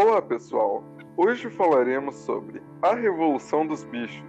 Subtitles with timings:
[0.00, 0.84] Olá pessoal,
[1.16, 4.22] hoje falaremos sobre A Revolução dos Bichos,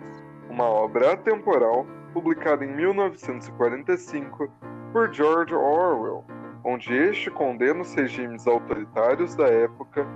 [0.50, 4.52] uma obra atemporal publicada em 1945
[4.92, 6.26] por George Orwell,
[6.66, 10.08] onde este condena os regimes autoritários da época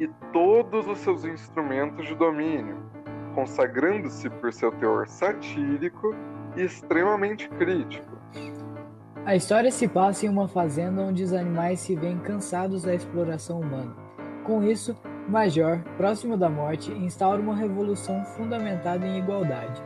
[0.00, 2.78] e todos os seus instrumentos de domínio,
[3.34, 6.14] consagrando-se por seu teor satírico
[6.56, 8.16] e extremamente crítico.
[9.26, 13.60] A história se passa em uma fazenda onde os animais se veem cansados da exploração
[13.60, 14.01] humana.
[14.44, 14.96] Com isso,
[15.28, 19.80] Major, próximo da morte, instaura uma revolução fundamentada em igualdade.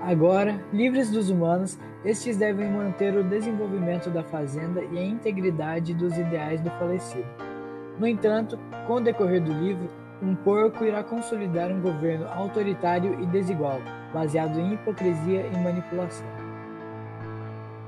[0.00, 6.16] Agora, livres dos humanos, estes devem manter o desenvolvimento da fazenda e a integridade dos
[6.16, 7.26] ideais do falecido.
[7.98, 8.56] No entanto,
[8.86, 9.88] com o decorrer do livro,
[10.22, 13.80] um porco irá consolidar um governo autoritário e desigual,
[14.14, 16.26] baseado em hipocrisia e manipulação.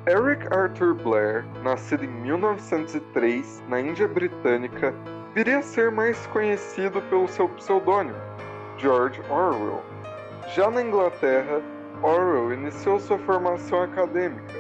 [0.09, 4.93] Eric Arthur Blair, nascido em 1903 na Índia Britânica,
[5.35, 8.19] viria a ser mais conhecido pelo seu pseudônimo,
[8.79, 9.83] George Orwell.
[10.55, 11.63] Já na Inglaterra,
[12.03, 14.55] Orwell iniciou sua formação acadêmica,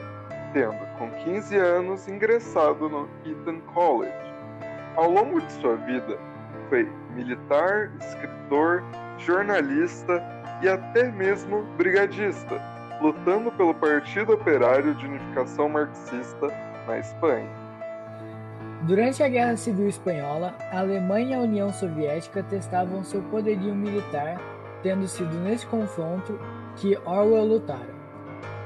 [0.53, 4.13] tendo, com 15 anos, ingressado no Eton College.
[4.97, 6.19] Ao longo de sua vida,
[6.69, 8.85] foi militar, escritor,
[9.19, 10.23] jornalista
[10.63, 12.61] e até mesmo brigadista,
[13.01, 16.47] lutando pelo Partido Operário de Unificação Marxista
[16.87, 17.70] na Espanha.
[18.83, 24.41] Durante a Guerra Civil Espanhola, a Alemanha e a União Soviética testavam seu poderio militar,
[24.83, 26.41] tendo sido nesse confronto
[26.77, 28.01] que Orwell lutara.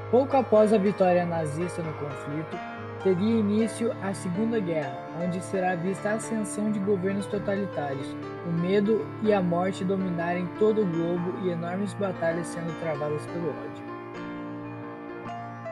[0.09, 2.57] Pouco após a vitória nazista no conflito,
[3.03, 8.15] teria início a Segunda Guerra, onde será vista a ascensão de governos totalitários,
[8.47, 13.49] o medo e a morte dominarem todo o globo e enormes batalhas sendo travadas pelo
[13.49, 13.94] ódio.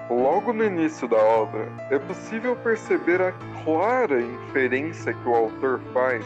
[0.10, 3.32] Logo no início da obra, é possível perceber a
[3.64, 6.26] clara inferência que o autor faz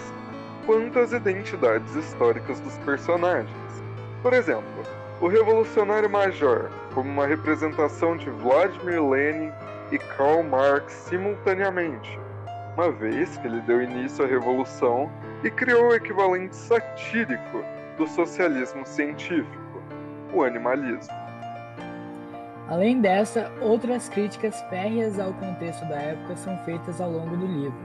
[0.66, 3.52] quanto às identidades históricas dos personagens.
[4.24, 4.84] Por exemplo,
[5.22, 9.52] o revolucionário major, como uma representação de Vladimir Lenin
[9.92, 12.20] e Karl Marx simultaneamente,
[12.76, 15.12] uma vez que ele deu início à revolução
[15.44, 17.64] e criou o equivalente satírico
[17.96, 19.82] do socialismo científico,
[20.34, 21.27] o animalismo.
[22.70, 27.78] Além dessa, outras críticas férreas ao contexto da época são feitas ao longo do livro,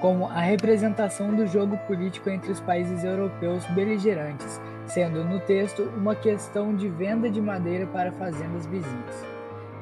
[0.00, 6.14] como a representação do jogo político entre os países europeus beligerantes, sendo no texto uma
[6.14, 9.26] questão de venda de madeira para fazendas vizinhas.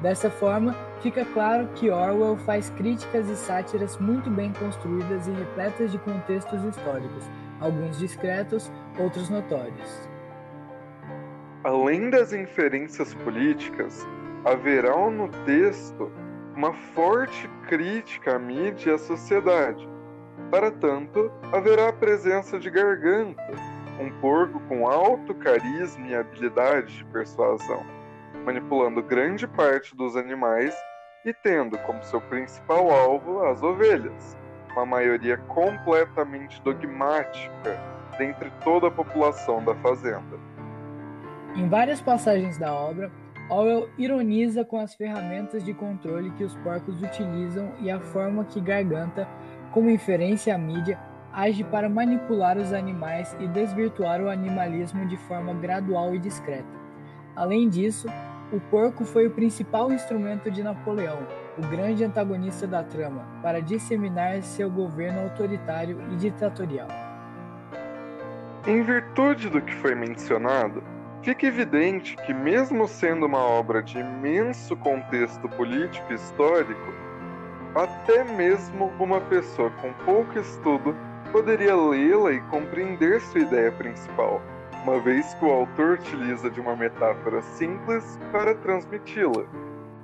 [0.02, 5.92] Dessa forma, fica claro que Orwell faz críticas e sátiras muito bem construídas e repletas
[5.92, 7.24] de contextos históricos,
[7.60, 10.08] alguns discretos, outros notórios.
[11.62, 14.06] Além das inferências políticas,
[14.44, 16.12] haverá no texto
[16.54, 19.88] uma forte crítica à mídia e à sociedade.
[20.50, 23.42] Para tanto, haverá a presença de Garganta,
[23.98, 27.84] um porco com alto carisma e habilidade de persuasão,
[28.44, 30.76] manipulando grande parte dos animais
[31.24, 34.36] e tendo como seu principal alvo as ovelhas,
[34.72, 37.80] uma maioria completamente dogmática
[38.18, 40.38] dentre toda a população da fazenda.
[41.56, 43.10] Em várias passagens da obra,
[43.48, 48.60] Orwell ironiza com as ferramentas de controle que os porcos utilizam e a forma que
[48.60, 49.28] Garganta,
[49.70, 50.98] como inferência à mídia,
[51.32, 56.64] age para manipular os animais e desvirtuar o animalismo de forma gradual e discreta.
[57.36, 58.08] Além disso,
[58.52, 61.18] o porco foi o principal instrumento de Napoleão,
[61.58, 66.88] o grande antagonista da trama, para disseminar seu governo autoritário e ditatorial.
[68.66, 70.82] Em virtude do que foi mencionado,
[71.24, 76.92] Fica evidente que, mesmo sendo uma obra de imenso contexto político e histórico,
[77.74, 80.94] até mesmo uma pessoa com pouco estudo
[81.32, 84.42] poderia lê-la e compreender sua ideia principal,
[84.82, 89.46] uma vez que o autor utiliza de uma metáfora simples para transmiti-la.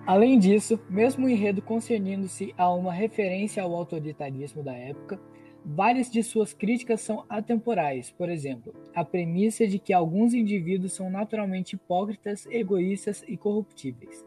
[0.06, 5.20] Além disso, mesmo o enredo concernindo-se a uma referência ao autoritarismo da época,
[5.64, 11.10] Várias de suas críticas são atemporais, por exemplo, a premissa de que alguns indivíduos são
[11.10, 14.24] naturalmente hipócritas, egoístas e corruptíveis,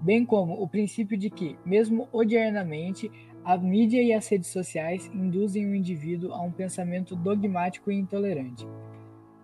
[0.00, 3.10] bem como o princípio de que, mesmo odiernamente,
[3.44, 8.66] a mídia e as redes sociais induzem o indivíduo a um pensamento dogmático e intolerante.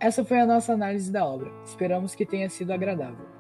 [0.01, 1.51] Essa foi a nossa análise da obra.
[1.65, 3.36] Esperamos que tenha sido agradável.